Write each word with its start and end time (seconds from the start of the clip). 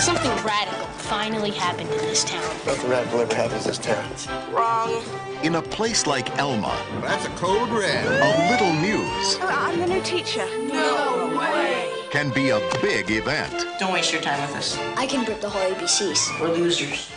Something 0.00 0.30
radical 0.44 0.86
finally 0.86 1.50
happened 1.50 1.90
in 1.90 1.98
this 1.98 2.24
town. 2.24 2.42
Nothing 2.66 2.90
radical 2.90 3.20
ever 3.20 3.34
happens 3.34 3.64
in 3.66 3.68
this 3.68 3.78
town. 3.78 4.52
Wrong. 4.52 5.02
In 5.42 5.56
a 5.56 5.62
place 5.62 6.06
like 6.06 6.36
Elma, 6.38 6.74
That's 7.02 7.26
a 7.26 7.30
code 7.30 7.68
red. 7.70 8.04
a 8.06 8.50
little 8.50 8.72
news 8.80 9.38
I'm 9.40 9.78
the 9.78 9.86
new 9.86 10.00
teacher. 10.02 10.46
No 10.66 11.36
way. 11.38 11.90
can 12.10 12.30
be 12.30 12.50
a 12.50 12.60
big 12.80 13.10
event. 13.10 13.66
Don't 13.78 13.92
waste 13.92 14.12
your 14.12 14.22
time 14.22 14.40
with 14.46 14.56
us. 14.56 14.78
I 14.96 15.06
can 15.06 15.24
rip 15.26 15.40
the 15.40 15.48
whole 15.48 15.70
ABCs. 15.74 16.40
We're 16.40 16.48
losers. 16.48 17.10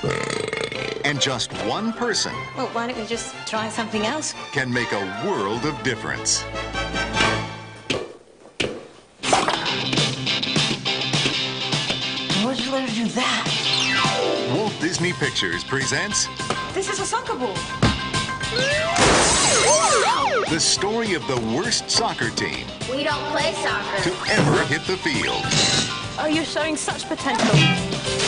And 1.06 1.20
just 1.22 1.52
one 1.68 1.92
person 1.94 2.34
Well, 2.58 2.68
why 2.68 2.88
don't 2.88 2.98
we 3.00 3.06
just 3.06 3.34
try 3.48 3.70
something 3.70 4.06
else? 4.06 4.34
can 4.52 4.72
make 4.72 4.92
a 4.92 5.24
world 5.26 5.66
of 5.66 5.82
difference. 5.84 6.44
Walt 15.14 15.20
Pictures 15.20 15.64
presents 15.64 16.28
This 16.74 16.90
is 16.90 17.00
a 17.00 17.06
soccer 17.06 17.36
ball. 17.36 17.54
the 20.50 20.60
story 20.60 21.14
of 21.14 21.26
the 21.28 21.38
worst 21.56 21.90
soccer 21.90 22.30
team 22.32 22.66
We 22.90 23.04
don't 23.04 23.22
play 23.32 23.54
soccer. 23.54 24.04
to 24.04 24.32
ever 24.32 24.64
hit 24.66 24.82
the 24.88 24.98
field. 24.98 25.42
Oh, 26.20 26.28
you're 26.32 26.46
showing 26.46 26.76
such 26.76 27.08
potential. 27.08 27.46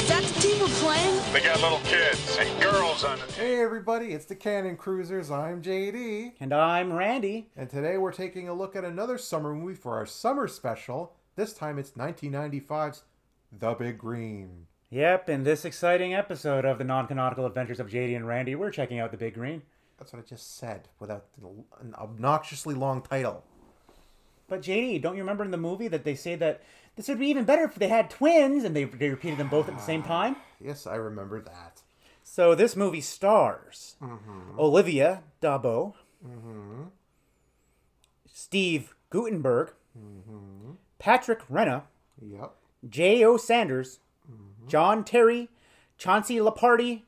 That's 0.07 0.31
the 0.31 0.41
team 0.41 0.59
we're 0.59 0.67
playing. 0.67 1.21
They 1.33 1.41
got 1.41 1.61
little 1.61 1.79
kids 1.85 2.37
and 2.39 2.61
girls 2.61 3.03
on 3.03 3.17
it. 3.19 3.31
Hey 3.31 3.61
everybody, 3.61 4.07
it's 4.13 4.25
the 4.25 4.35
Cannon 4.35 4.75
Cruisers. 4.77 5.31
I'm 5.31 5.61
JD, 5.61 6.33
And 6.39 6.53
I'm 6.53 6.93
Randy. 6.93 7.49
and 7.55 7.69
today 7.69 7.97
we're 7.97 8.11
taking 8.11 8.47
a 8.49 8.53
look 8.53 8.75
at 8.75 8.83
another 8.83 9.17
summer 9.17 9.53
movie 9.55 9.75
for 9.75 9.95
our 9.95 10.05
summer 10.05 10.47
special. 10.47 11.13
This 11.35 11.53
time 11.53 11.79
it's 11.79 11.91
1995's 11.91 13.03
The 13.51 13.73
Big 13.73 13.97
Green. 13.97 14.67
Yep, 14.95 15.27
in 15.27 15.43
this 15.43 15.65
exciting 15.65 16.13
episode 16.13 16.63
of 16.63 16.77
the 16.77 16.85
non 16.85 17.05
canonical 17.05 17.45
adventures 17.45 17.81
of 17.81 17.89
JD 17.89 18.15
and 18.15 18.25
Randy, 18.25 18.55
we're 18.55 18.71
checking 18.71 18.97
out 18.97 19.11
the 19.11 19.17
Big 19.17 19.33
Green. 19.33 19.61
That's 19.97 20.13
what 20.13 20.21
I 20.21 20.25
just 20.25 20.55
said 20.55 20.87
without 21.01 21.25
an 21.81 21.93
obnoxiously 21.95 22.73
long 22.73 23.01
title. 23.01 23.43
But 24.47 24.61
JD, 24.61 25.01
don't 25.01 25.17
you 25.17 25.21
remember 25.21 25.43
in 25.43 25.51
the 25.51 25.57
movie 25.57 25.89
that 25.89 26.05
they 26.05 26.15
say 26.15 26.35
that 26.35 26.63
this 26.95 27.09
would 27.09 27.19
be 27.19 27.27
even 27.27 27.43
better 27.43 27.65
if 27.65 27.75
they 27.75 27.89
had 27.89 28.09
twins 28.09 28.63
and 28.63 28.73
they, 28.73 28.85
they 28.85 29.09
repeated 29.09 29.37
them 29.37 29.49
both 29.49 29.67
at 29.67 29.75
the 29.75 29.83
same 29.83 30.01
ah, 30.05 30.07
time? 30.07 30.35
Yes, 30.61 30.87
I 30.87 30.95
remember 30.95 31.41
that. 31.41 31.81
So 32.23 32.55
this 32.55 32.77
movie 32.77 33.01
stars 33.01 33.97
mm-hmm. 34.01 34.57
Olivia 34.57 35.23
d'Abo, 35.41 35.95
mm-hmm. 36.25 36.83
Steve 38.31 38.95
Guttenberg, 39.09 39.73
mm-hmm. 39.99 40.75
Patrick 40.99 41.45
Renna, 41.49 41.83
Yep. 42.25 42.53
Jay 42.87 43.25
O. 43.25 43.35
Sanders, 43.35 43.99
John 44.67 45.03
Terry, 45.03 45.49
Chauncey 45.97 46.37
Leopardi, 46.37 47.03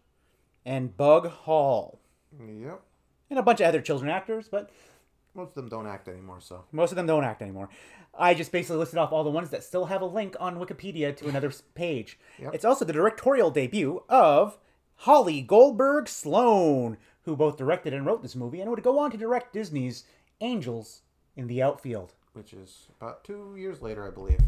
and 0.66 0.96
Bug 0.98 1.28
Hall. 1.28 2.00
Yep. 2.40 2.82
And 3.30 3.40
a 3.40 3.44
bunch 3.44 3.60
of 3.62 3.68
other 3.68 3.82
children 3.82 4.10
actors, 4.10 4.48
but 4.50 4.70
Most 5.34 5.50
of 5.50 5.56
them 5.56 5.70
don't 5.70 5.88
act 5.88 6.08
anymore, 6.08 6.40
so. 6.42 6.64
Most 6.72 6.92
of 6.92 6.96
them 6.96 7.06
don't 7.08 7.24
act 7.24 7.42
anymore. 7.42 7.70
I 8.18 8.34
just 8.34 8.52
basically 8.52 8.78
listed 8.78 8.98
off 9.00 9.12
all 9.12 9.24
the 9.24 9.30
ones 9.30 9.50
that 9.52 9.64
still 9.64 9.86
have 9.86 10.02
a 10.02 10.06
link 10.06 10.36
on 10.40 10.58
Wikipedia 10.58 11.16
to 11.18 11.28
another 11.28 11.52
page. 11.76 12.18
Yep. 12.40 12.56
It's 12.56 12.66
also 12.66 12.86
the 12.86 12.94
directorial 12.94 13.52
debut 13.52 14.04
of 14.10 14.58
Holly 15.02 15.42
Goldberg 15.42 16.08
Sloan, 16.08 16.98
who 17.24 17.36
both 17.36 17.58
directed 17.58 17.94
and 17.94 18.06
wrote 18.06 18.22
this 18.24 18.36
movie 18.36 18.62
and 18.62 18.70
would 18.72 18.82
go 18.82 18.98
on 18.98 19.12
to 19.12 19.18
direct 19.18 19.54
Disney's 19.54 20.04
Angels 20.42 21.02
in 21.36 21.48
the 21.48 21.62
Outfield. 21.62 22.14
which 22.34 22.54
is 22.54 22.88
about 23.00 23.24
two 23.24 23.56
years 23.58 23.82
later, 23.82 24.08
I 24.08 24.12
believe. 24.12 24.40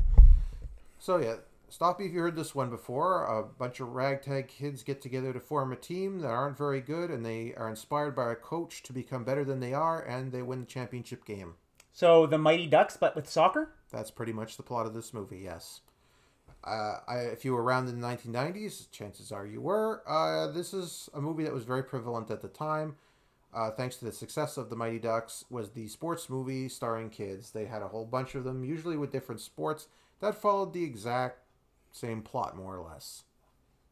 So 1.00 1.18
yeah, 1.18 1.36
stop 1.70 2.00
me 2.00 2.06
if 2.06 2.14
you 2.14 2.20
heard 2.20 2.36
this 2.36 2.56
one 2.56 2.70
before. 2.70 3.23
A 3.23 3.44
bunch 3.44 3.80
of 3.80 3.94
ragtag 3.94 4.48
kids 4.48 4.84
get 4.84 5.02
together 5.02 5.34
to 5.34 5.39
form 5.39 5.71
a 5.71 5.76
team 5.76 6.20
that 6.20 6.30
aren't 6.30 6.58
very 6.58 6.82
good, 6.82 7.10
and 7.10 7.26
they 7.26 7.54
are 7.55 7.70
inspired 7.70 8.16
by 8.16 8.32
a 8.32 8.36
coach 8.36 8.83
to 8.83 8.94
become 8.94 9.23
better 9.23 9.44
than 9.44 9.60
they 9.60 9.73
are, 9.73 10.02
and 10.02 10.32
they 10.32 10.42
win 10.42 10.61
the 10.61 10.66
championship 10.66 11.26
game. 11.26 11.55
So 11.94 12.26
the 12.26 12.38
Mighty 12.38 12.67
Ducks, 12.67 12.98
but 12.98 13.16
with 13.16 13.30
soccer? 13.30 13.73
That's 13.92 14.11
pretty 14.11 14.33
much 14.33 14.58
the 14.58 14.64
plot 14.64 14.86
of 14.86 14.94
this 14.94 15.14
movie. 15.14 15.39
Yes. 15.39 15.82
Uh, 16.64 16.98
I, 17.08 17.17
if 17.20 17.45
you 17.45 17.54
were 17.54 17.64
around 17.64 17.88
in 17.88 17.99
the 17.99 18.08
1990s, 18.08 18.92
chances 18.92 19.32
are 19.32 19.45
you 19.45 19.61
were. 19.61 20.02
Uh, 20.08 20.52
this 20.52 20.73
is 20.73 21.10
a 21.14 21.21
movie 21.21 21.44
that 21.44 21.54
was 21.54 21.64
very 21.64 21.83
prevalent 21.83 22.30
at 22.32 22.42
the 22.42 22.48
time. 22.48 22.95
Uh, 23.54 23.71
thanks 23.71 23.95
to 23.95 24.05
the 24.05 24.11
success 24.11 24.58
of 24.58 24.70
the 24.70 24.76
Mighty 24.76 24.99
Ducks, 24.99 25.44
was 25.49 25.71
the 25.71 25.88
sports 25.88 26.30
movie 26.30 26.70
starring 26.70 27.10
kids. 27.10 27.52
They 27.52 27.65
had 27.65 27.82
a 27.82 27.88
whole 27.88 28.05
bunch 28.05 28.36
of 28.36 28.44
them, 28.44 28.64
usually 28.64 28.98
with 28.98 29.11
different 29.11 29.42
sports, 29.42 29.88
that 30.20 30.36
followed 30.36 30.73
the 30.73 30.83
exact 30.83 31.39
same 31.92 32.22
plot, 32.22 32.55
more 32.55 32.76
or 32.76 32.82
less. 32.82 33.23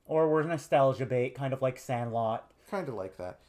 Or 0.05 0.27
were 0.29 0.43
nostalgia 0.43 1.05
bait, 1.05 1.35
kind 1.35 1.53
of 1.53 1.61
like 1.61 1.77
Sandlot? 1.77 2.49
Kind 2.69 2.87
of 2.87 2.95
like 2.95 3.17
that. 3.17 3.39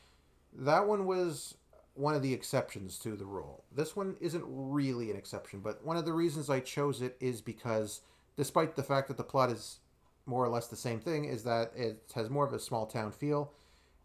That 0.53 0.87
one 0.87 1.07
was 1.07 1.55
one 1.95 2.15
of 2.15 2.23
the 2.23 2.33
exceptions 2.33 2.99
to 3.01 3.17
the 3.17 3.25
rule. 3.25 3.65
This 3.75 3.97
one 3.97 4.17
isn't 4.21 4.45
really 4.47 5.11
an 5.11 5.17
exception, 5.17 5.61
but 5.61 5.85
one 5.85 5.97
of 5.97 6.05
the 6.05 6.13
reasons 6.13 6.49
I 6.49 6.61
chose 6.61 7.03
it 7.03 7.17
is 7.21 7.41
because, 7.41 8.01
despite 8.37 8.77
the 8.77 8.83
fact 8.83 9.09
that 9.09 9.17
the 9.17 9.25
plot 9.25 9.51
is 9.51 9.79
more 10.27 10.45
or 10.45 10.49
less 10.49 10.69
the 10.69 10.77
same 10.77 11.01
thing, 11.01 11.25
is 11.25 11.43
that 11.45 11.73
it 11.77 12.03
has 12.15 12.31
more 12.31 12.47
of 12.47 12.53
a 12.53 12.59
small 12.59 12.87
town 12.87 13.13
feel, 13.13 13.53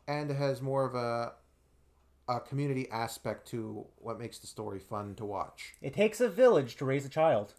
and 0.08 0.32
it 0.32 0.38
has 0.38 0.62
more 0.62 0.86
of 0.86 0.96
a 0.96 1.34
a 2.30 2.40
community 2.40 2.90
aspect 2.90 3.46
to 3.50 3.86
what 3.98 4.18
makes 4.20 4.40
the 4.40 4.48
story 4.48 4.80
fun 4.80 5.14
to 5.16 5.26
watch. 5.26 5.74
It 5.82 5.94
takes 5.94 6.22
a 6.22 6.30
village 6.30 6.78
to 6.78 6.86
raise 6.86 7.06
a 7.06 7.10
child. 7.10 7.54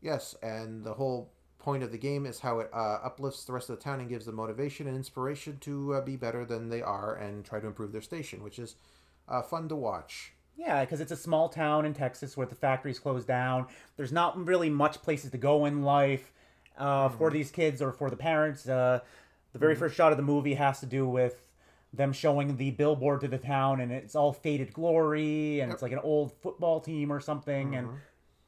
Yes, 0.00 0.36
and 0.42 0.84
the 0.84 0.94
whole 0.94 1.32
point 1.66 1.82
of 1.82 1.90
the 1.90 1.98
game 1.98 2.26
is 2.26 2.38
how 2.38 2.60
it 2.60 2.70
uh, 2.72 3.00
uplifts 3.02 3.42
the 3.44 3.52
rest 3.52 3.68
of 3.68 3.76
the 3.76 3.82
town 3.82 3.98
and 3.98 4.08
gives 4.08 4.24
them 4.26 4.36
motivation 4.36 4.86
and 4.86 4.96
inspiration 4.96 5.58
to 5.60 5.94
uh, 5.94 6.00
be 6.00 6.14
better 6.14 6.44
than 6.44 6.68
they 6.68 6.80
are 6.80 7.16
and 7.16 7.44
try 7.44 7.58
to 7.58 7.66
improve 7.66 7.90
their 7.90 8.00
station, 8.00 8.40
which 8.44 8.60
is 8.60 8.76
uh, 9.28 9.42
fun 9.42 9.68
to 9.68 9.74
watch. 9.74 10.32
Yeah, 10.56 10.84
because 10.84 11.00
it's 11.00 11.10
a 11.10 11.16
small 11.16 11.48
town 11.48 11.84
in 11.84 11.92
Texas 11.92 12.36
where 12.36 12.46
the 12.46 12.54
factories 12.54 13.00
closed 13.00 13.26
down. 13.26 13.66
There's 13.96 14.12
not 14.12 14.46
really 14.46 14.70
much 14.70 15.02
places 15.02 15.32
to 15.32 15.38
go 15.38 15.64
in 15.66 15.82
life 15.82 16.32
uh, 16.78 17.08
for 17.08 17.30
these 17.30 17.50
kids 17.50 17.82
or 17.82 17.90
for 17.90 18.10
the 18.10 18.16
parents. 18.16 18.68
Uh, 18.68 19.00
the 19.52 19.58
very 19.58 19.74
first 19.74 19.96
shot 19.96 20.12
of 20.12 20.18
the 20.18 20.22
movie 20.22 20.54
has 20.54 20.78
to 20.80 20.86
do 20.86 21.08
with 21.08 21.42
them 21.92 22.12
showing 22.12 22.56
the 22.58 22.70
billboard 22.70 23.22
to 23.22 23.28
the 23.28 23.38
town, 23.38 23.80
and 23.80 23.90
it's 23.90 24.14
all 24.14 24.32
faded 24.32 24.72
glory, 24.72 25.58
and 25.58 25.72
it's 25.72 25.82
like 25.82 25.92
an 25.92 25.98
old 25.98 26.30
football 26.42 26.78
team 26.78 27.10
or 27.12 27.18
something, 27.18 27.74
and 27.74 27.88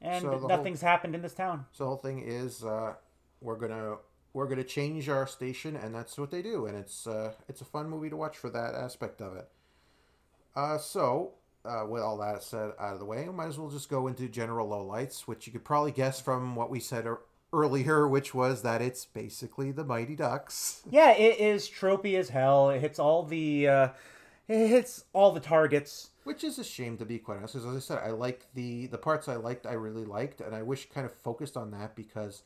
and 0.00 0.22
So 0.22 0.30
the 0.30 0.38
whole- 0.38 0.48
nothing's 0.48 0.82
happened 0.82 1.16
in 1.16 1.22
this 1.22 1.34
town. 1.34 1.66
So 1.72 1.82
the 1.82 1.88
whole 1.88 1.96
thing 1.96 2.20
is 2.20 2.62
uh, 2.62 2.94
we're 3.40 3.56
gonna 3.56 3.96
we're 4.32 4.46
gonna 4.46 4.64
change 4.64 5.08
our 5.08 5.26
station, 5.26 5.76
and 5.76 5.94
that's 5.94 6.18
what 6.18 6.30
they 6.30 6.42
do, 6.42 6.66
and 6.66 6.76
it's 6.76 7.06
uh, 7.06 7.32
it's 7.48 7.60
a 7.60 7.64
fun 7.64 7.88
movie 7.88 8.10
to 8.10 8.16
watch 8.16 8.36
for 8.36 8.50
that 8.50 8.74
aspect 8.74 9.20
of 9.20 9.36
it. 9.36 9.48
Uh, 10.54 10.78
so 10.78 11.32
uh, 11.64 11.84
with 11.88 12.02
all 12.02 12.18
that 12.18 12.42
said 12.42 12.72
out 12.78 12.94
of 12.94 12.98
the 12.98 13.04
way, 13.04 13.24
we 13.26 13.32
might 13.34 13.46
as 13.46 13.58
well 13.58 13.70
just 13.70 13.88
go 13.88 14.06
into 14.06 14.28
general 14.28 14.68
lowlights, 14.68 15.22
which 15.22 15.46
you 15.46 15.52
could 15.52 15.64
probably 15.64 15.92
guess 15.92 16.20
from 16.20 16.56
what 16.56 16.70
we 16.70 16.80
said 16.80 17.04
ear- 17.06 17.20
earlier, 17.52 18.06
which 18.08 18.34
was 18.34 18.62
that 18.62 18.82
it's 18.82 19.04
basically 19.04 19.70
the 19.72 19.84
Mighty 19.84 20.16
Ducks. 20.16 20.82
Yeah, 20.90 21.12
it 21.12 21.38
is 21.38 21.68
tropey 21.68 22.18
as 22.18 22.30
hell. 22.30 22.70
It 22.70 22.80
hits 22.80 22.98
all 22.98 23.22
the 23.22 23.68
uh, 23.68 23.88
it 24.48 24.68
hits 24.68 25.04
all 25.12 25.32
the 25.32 25.40
targets. 25.40 26.10
Which 26.24 26.44
is 26.44 26.58
a 26.58 26.64
shame 26.64 26.96
to 26.98 27.06
be 27.06 27.18
quite 27.18 27.38
honest, 27.38 27.54
because 27.54 27.68
as 27.68 27.76
I 27.76 27.80
said, 27.80 27.98
I 28.04 28.10
liked 28.10 28.54
the 28.54 28.86
the 28.86 28.98
parts 28.98 29.28
I 29.28 29.36
liked, 29.36 29.66
I 29.66 29.72
really 29.72 30.04
liked, 30.04 30.40
and 30.40 30.54
I 30.54 30.62
wish 30.62 30.88
kind 30.90 31.06
of 31.06 31.12
focused 31.12 31.56
on 31.56 31.70
that 31.72 31.94
because 31.94 32.42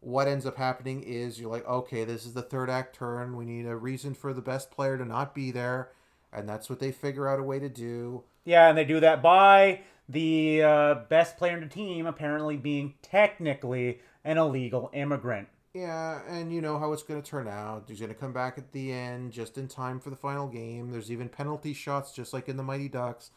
what 0.00 0.28
ends 0.28 0.46
up 0.46 0.56
happening 0.56 1.02
is 1.02 1.40
you're 1.40 1.50
like, 1.50 1.66
okay, 1.68 2.04
this 2.04 2.24
is 2.24 2.32
the 2.32 2.42
third 2.42 2.70
act 2.70 2.96
turn. 2.96 3.36
We 3.36 3.44
need 3.44 3.66
a 3.66 3.76
reason 3.76 4.14
for 4.14 4.32
the 4.32 4.40
best 4.40 4.70
player 4.70 4.96
to 4.96 5.04
not 5.04 5.34
be 5.34 5.50
there, 5.50 5.90
and 6.32 6.48
that's 6.48 6.70
what 6.70 6.80
they 6.80 6.92
figure 6.92 7.28
out 7.28 7.38
a 7.38 7.42
way 7.42 7.58
to 7.58 7.68
do. 7.68 8.24
Yeah, 8.44 8.68
and 8.68 8.78
they 8.78 8.84
do 8.84 9.00
that 9.00 9.22
by 9.22 9.82
the 10.08 10.62
uh, 10.62 10.94
best 11.08 11.36
player 11.36 11.54
in 11.54 11.60
the 11.60 11.68
team 11.68 12.06
apparently 12.06 12.56
being 12.56 12.94
technically 13.02 14.00
an 14.24 14.38
illegal 14.38 14.90
immigrant. 14.92 15.48
Yeah, 15.74 16.22
and 16.28 16.52
you 16.52 16.60
know 16.60 16.78
how 16.78 16.92
it's 16.92 17.04
going 17.04 17.22
to 17.22 17.30
turn 17.30 17.46
out. 17.46 17.84
He's 17.86 18.00
going 18.00 18.12
to 18.12 18.18
come 18.18 18.32
back 18.32 18.58
at 18.58 18.72
the 18.72 18.92
end 18.92 19.32
just 19.32 19.56
in 19.56 19.68
time 19.68 20.00
for 20.00 20.10
the 20.10 20.16
final 20.16 20.48
game. 20.48 20.90
There's 20.90 21.12
even 21.12 21.28
penalty 21.28 21.72
shots, 21.72 22.12
just 22.12 22.32
like 22.32 22.48
in 22.48 22.56
the 22.56 22.62
Mighty 22.64 22.88
Ducks. 22.88 23.30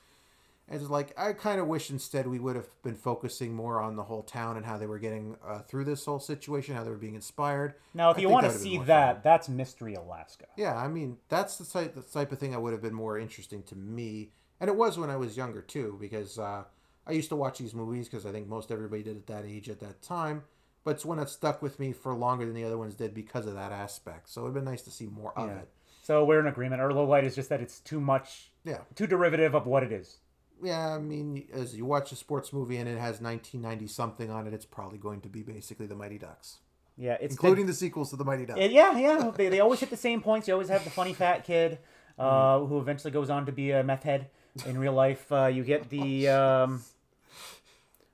And 0.70 0.80
it's 0.80 0.90
like, 0.90 1.14
I 1.20 1.34
kind 1.34 1.60
of 1.60 1.68
wish 1.68 1.90
instead 1.90 2.26
we 2.26 2.40
would 2.40 2.56
have 2.56 2.70
been 2.84 2.96
focusing 2.96 3.54
more 3.54 3.82
on 3.82 3.96
the 3.98 4.04
whole 4.04 4.24
town 4.24 4.56
and 4.56 4.66
how 4.66 4.78
they 4.78 4.86
were 4.86 4.98
getting 4.98 5.36
uh, 5.46 5.60
through 5.60 5.84
this 5.84 6.06
whole 6.06 6.20
situation, 6.20 6.74
how 6.74 6.84
they 6.86 6.90
were 6.90 6.96
being 6.96 7.16
inspired. 7.16 7.76
Now, 7.94 8.12
if 8.12 8.18
I 8.18 8.22
you 8.22 8.30
want 8.30 8.46
to 8.46 8.48
that 8.48 8.54
would've 8.56 8.64
been 8.72 8.82
see 8.82 8.86
that, 8.86 9.14
fun. 9.16 9.22
that's 9.24 9.50
Mystery 9.50 9.94
Alaska. 9.96 10.46
Yeah, 10.56 10.76
I 10.76 10.88
mean, 10.88 11.18
that's 11.28 11.58
the 11.58 11.66
type, 11.66 11.96
the 11.96 12.02
type 12.02 12.32
of 12.32 12.40
thing 12.40 12.52
that 12.52 12.62
would 12.62 12.72
have 12.72 12.82
been 12.82 12.94
more 12.94 13.20
interesting 13.20 13.62
to 13.64 13.76
me. 13.76 14.32
And 14.62 14.70
it 14.70 14.76
was 14.78 14.98
when 14.98 15.10
I 15.10 15.18
was 15.18 15.36
younger, 15.36 15.62
too, 15.62 15.98
because 16.00 16.40
uh, 16.40 16.64
I 17.06 17.12
used 17.12 17.30
to 17.30 17.36
watch 17.36 17.60
these 17.60 17.74
movies 17.76 18.08
because 18.08 18.26
I 18.26 18.32
think 18.32 18.48
most 18.48 18.72
everybody 18.72 19.04
did 19.04 19.18
at 19.18 19.28
that 19.28 19.46
age 19.46 19.70
at 19.70 19.82
that 19.82 20.02
time. 20.02 20.44
But 20.86 20.92
it's 20.92 21.06
one 21.06 21.18
that 21.18 21.30
stuck 21.30 21.62
with 21.62 21.80
me 21.80 21.92
for 21.92 22.14
longer 22.14 22.46
than 22.46 22.56
the 22.56 22.64
other 22.64 22.78
ones 22.78 22.96
did 22.96 23.14
because 23.14 23.46
of 23.48 23.56
that 23.56 23.72
aspect. 23.74 24.30
So 24.30 24.42
it 24.42 24.44
would 24.46 24.48
have 24.50 24.56
been 24.66 24.72
nice 24.72 24.82
to 24.84 24.92
see 24.92 25.08
more 25.08 25.38
of 25.38 25.50
it. 25.50 25.70
So 26.04 26.26
we're 26.26 26.42
in 26.42 26.48
agreement. 26.48 26.82
Our 26.82 26.92
low 26.94 27.06
light 27.06 27.24
is 27.24 27.36
just 27.36 27.48
that 27.50 27.62
it's 27.62 27.80
too 27.80 28.02
much, 28.02 28.52
Yeah. 28.66 28.80
too 28.96 29.08
derivative 29.08 29.56
of 29.56 29.66
what 29.66 29.84
it 29.84 29.92
is. 29.94 30.18
Yeah, 30.64 30.96
I 30.96 31.00
mean, 31.00 31.48
as 31.54 31.76
you 31.76 31.86
watch 31.86 32.12
a 32.12 32.16
sports 32.16 32.54
movie 32.54 32.78
and 32.78 32.88
it 32.88 32.98
has 32.98 33.20
1990 33.22 33.88
something 33.88 34.30
on 34.32 34.48
it, 34.48 34.54
it's 34.54 34.66
probably 34.66 34.98
going 34.98 35.22
to 35.22 35.30
be 35.30 35.42
basically 35.44 35.86
the 35.88 35.96
Mighty 35.96 36.18
Ducks. 36.18 36.58
Yeah, 36.98 37.18
it's 37.20 37.34
including 37.34 37.66
the, 37.66 37.72
the 37.72 37.78
sequels 37.78 38.12
to 38.12 38.16
the 38.16 38.24
Mighty 38.24 38.46
Ducks. 38.46 38.60
yeah, 38.60 38.98
yeah. 38.98 39.32
They, 39.36 39.50
they 39.50 39.60
always 39.60 39.80
hit 39.80 39.90
the 39.90 39.98
same 39.98 40.22
points. 40.22 40.48
You 40.48 40.54
always 40.54 40.70
have 40.70 40.84
the 40.84 40.90
funny 40.92 41.14
fat 41.14 41.44
kid 41.44 41.80
uh, 42.20 42.24
Mm-hmm. 42.24 42.66
who 42.68 42.80
eventually 42.80 43.12
goes 43.12 43.30
on 43.32 43.46
to 43.48 43.52
be 43.52 43.72
a 43.72 43.84
meth 43.84 44.04
head 44.04 44.28
in 44.68 44.78
real 44.78 44.94
life. 44.94 45.32
Uh, 45.32 45.48
you 45.48 45.64
get 45.64 45.90
the 45.90 46.28
um, 46.30 46.84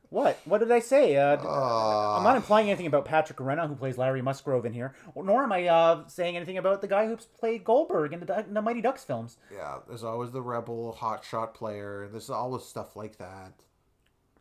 what? 0.10 0.40
What 0.46 0.58
did 0.60 0.72
I 0.72 0.80
say? 0.80 1.18
Uh, 1.18 1.38
I'm 1.38 2.24
not 2.24 2.36
implying 2.36 2.68
anything 2.70 2.88
about 2.88 3.06
Patrick 3.06 3.38
Renna, 3.40 3.68
who 3.68 3.76
plays 3.76 3.98
Larry 3.98 4.22
Musgrove 4.22 4.66
in 4.66 4.74
here, 4.74 4.94
nor 5.16 5.44
am 5.44 5.52
I 5.52 5.68
uh, 5.68 6.08
saying 6.08 6.36
anything 6.36 6.58
about 6.58 6.82
the 6.82 6.88
guy 6.88 7.08
who's 7.08 7.26
played 7.26 7.64
Goldberg 7.64 8.14
in 8.14 8.20
the, 8.20 8.26
Duck- 8.26 8.46
the 8.52 8.62
Mighty 8.62 8.82
Ducks 8.82 9.04
films. 9.04 9.38
Yeah, 9.54 9.78
there's 9.88 10.04
always 10.04 10.32
the 10.32 10.42
rebel 10.42 10.98
hotshot 11.00 11.54
player. 11.54 12.08
There's 12.12 12.30
always 12.30 12.64
stuff 12.64 12.96
like 12.96 13.18
that. 13.18 13.54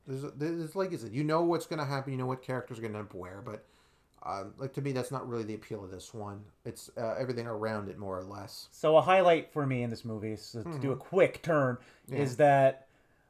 There's, 0.06 0.24
there's 0.36 0.74
like 0.74 0.92
I 0.92 0.96
said, 0.96 1.12
you 1.12 1.22
know 1.22 1.42
what's 1.42 1.66
going 1.66 1.80
to 1.80 1.84
happen. 1.84 2.12
You 2.12 2.18
know 2.18 2.26
what 2.26 2.42
characters 2.42 2.78
are 2.78 2.82
going 2.82 2.92
to 2.94 2.98
end 3.00 3.08
up 3.08 3.14
where, 3.14 3.42
but 3.44 3.64
um, 4.24 4.54
like 4.56 4.72
to 4.74 4.80
me, 4.80 4.92
that's 4.92 5.10
not 5.12 5.28
really 5.28 5.44
the 5.44 5.54
appeal 5.54 5.84
of 5.84 5.90
this 5.90 6.12
one. 6.14 6.40
It's 6.64 6.90
uh, 6.96 7.14
everything 7.18 7.46
around 7.46 7.88
it, 7.88 7.98
more 7.98 8.18
or 8.18 8.24
less. 8.24 8.68
So 8.72 8.96
a 8.96 9.02
highlight 9.02 9.52
for 9.52 9.66
me 9.66 9.82
in 9.82 9.90
this 9.90 10.04
movie, 10.04 10.34
so 10.36 10.62
to 10.62 10.68
Mm-hmm. 10.68 10.80
do 10.80 10.92
a 10.92 10.96
quick 10.96 11.42
turn, 11.42 11.76
is 12.10 12.36
that 12.38 12.87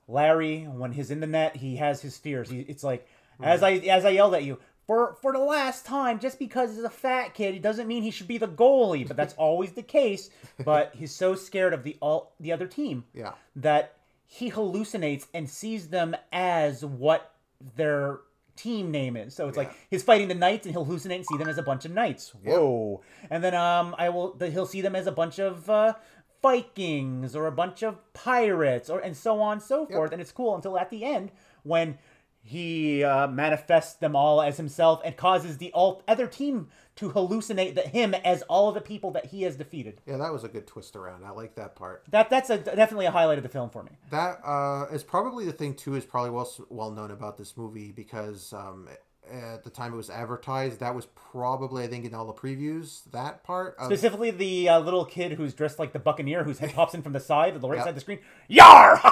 Larry, 0.09 0.65
when 0.65 0.93
he's 0.93 1.11
in 1.11 1.21
the 1.21 1.27
net, 1.27 1.57
he 1.57 1.77
has 1.77 2.01
his 2.01 2.17
fears. 2.17 2.51
He, 2.51 2.61
it's 2.61 2.83
like 2.83 3.07
as 3.43 3.63
I 3.63 3.73
as 3.73 4.05
I 4.05 4.11
yelled 4.11 4.35
at 4.35 4.43
you 4.43 4.59
for 4.87 5.17
for 5.21 5.33
the 5.33 5.39
last 5.39 5.85
time, 5.85 6.19
just 6.19 6.39
because 6.39 6.75
he's 6.75 6.83
a 6.85 6.91
fat 6.91 7.35
kid, 7.35 7.55
it 7.55 7.63
doesn't 7.63 7.87
mean 7.87 8.03
he 8.03 8.11
should 8.11 8.27
be 8.27 8.39
the 8.39 8.49
goalie. 8.49 9.07
But 9.07 9.17
that's 9.17 9.35
always 9.35 9.73
the 9.73 9.83
case. 9.83 10.31
But 10.65 10.95
he's 10.97 11.15
so 11.15 11.35
scared 11.35 11.75
of 11.75 11.85
the 11.85 11.97
all 12.01 12.33
the 12.41 12.53
other 12.53 12.67
team 12.67 13.05
Yeah, 13.13 13.33
that 13.57 13.97
he 14.25 14.51
hallucinates 14.51 15.27
and 15.35 15.49
sees 15.49 15.89
them 15.89 16.17
as 16.33 16.85
what 16.85 17.35
their 17.77 18.21
team 18.57 18.91
name 18.91 19.17
is. 19.17 19.35
So 19.35 19.47
it's 19.47 19.57
like 19.57 19.73
he's 19.89 20.03
fighting 20.03 20.29
the 20.29 20.35
knights 20.35 20.67
and 20.67 20.75
he'll 20.75 20.85
hallucinate 20.85 21.17
and 21.17 21.27
see 21.27 21.37
them 21.37 21.49
as 21.49 21.59
a 21.59 21.63
bunch 21.63 21.85
of 21.85 21.93
knights. 21.93 22.33
Whoa. 22.43 23.03
And 23.31 23.43
then 23.43 23.55
um 23.55 23.95
I 23.97 24.09
will 24.09 24.37
he'll 24.39 24.67
see 24.67 24.81
them 24.81 24.97
as 24.97 25.07
a 25.07 25.13
bunch 25.13 25.39
of 25.39 25.71
uh 25.71 25.95
Vikings 26.43 27.35
or 27.35 27.47
a 27.47 27.53
bunch 27.53 27.83
of 27.83 28.13
pirates 28.13 28.89
or 28.89 29.01
and 29.01 29.17
so 29.17 29.41
on 29.41 29.55
and 29.55 29.63
so 29.63 29.87
forth 29.87 30.13
and 30.13 30.21
it's 30.21 30.33
cool 30.33 30.55
until 30.55 30.79
at 30.79 30.91
the 30.91 31.05
end 31.05 31.31
when 31.63 31.99
he 32.41 33.05
uh, 33.05 33.27
manifests 33.27 33.95
them 33.95 34.17
all 34.17 34.41
as 34.41 34.57
himself 34.57 35.03
and 35.05 35.17
causes 35.17 35.59
the 35.59 35.71
all 35.73 36.03
other 36.09 36.27
team 36.27 36.69
to 36.97 37.11
hallucinate 37.11 37.75
that 37.75 37.89
him 37.89 38.15
as 38.15 38.43
all 38.43 38.69
of 38.69 38.75
the 38.75 38.81
people 38.81 39.11
that 39.11 39.27
he 39.27 39.43
has 39.43 39.57
defeated. 39.57 40.01
yeah, 40.07 40.17
that 40.17 40.33
was 40.33 40.45
a 40.45 40.49
good 40.49 40.67
twist 40.67 40.97
around. 40.97 41.25
I 41.25 41.31
like 41.31 41.57
that 41.57 41.77
part. 41.77 42.05
That 42.11 42.31
that's 42.31 42.49
a 42.49 42.59
definitely 42.59 43.07
a 43.07 43.11
highlight 43.11 43.39
of 43.39 43.43
the 43.43 43.51
film 43.51 43.71
for 43.71 43.83
me. 43.83 43.91
That 44.11 44.41
uh, 44.45 44.87
is 44.93 45.05
probably 45.05 45.45
the 45.45 45.53
thing 45.53 45.75
too. 45.75 45.95
Is 45.95 46.05
probably 46.05 46.31
well 46.31 46.51
well 46.71 46.91
known 46.91 47.11
about 47.11 47.37
this 47.37 47.57
movie 47.57 47.93
because 47.93 48.53
um, 48.53 48.89
at 49.31 49.65
the 49.65 49.71
time 49.71 49.93
it 49.93 49.97
was 49.97 50.11
advertised, 50.11 50.81
that 50.81 50.95
was 50.95 51.07
probably 51.07 51.85
I 51.85 51.87
think 51.89 52.05
in 52.05 52.15
all 52.15 52.27
the 52.27 52.33
previews 52.33 53.03
that 53.13 53.45
part. 53.45 53.77
Of, 53.79 53.87
Specifically, 53.87 54.31
the 54.31 54.69
uh, 54.69 54.81
little 54.81 55.05
kid 55.05 55.33
who's 55.33 55.55
dressed 55.55 55.79
like 55.79 55.93
the 55.93 55.99
Buccaneer, 55.99 56.45
whose 56.45 56.59
head 56.59 56.73
pops 56.75 56.95
in 56.95 57.03
from 57.03 57.13
the 57.13 57.21
side, 57.21 57.61
the 57.61 57.69
right 57.69 57.77
Yeah. 57.79 57.83
side 57.85 57.89
of 57.91 57.95
the 57.95 58.01
screen. 58.01 58.19
Yar! 58.49 59.01